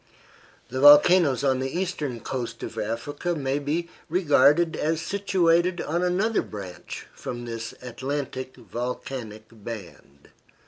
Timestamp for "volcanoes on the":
0.79-1.77